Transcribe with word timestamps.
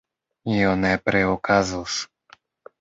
Io 0.53 0.71
nepre 0.85 1.23
okazos. 1.35 2.01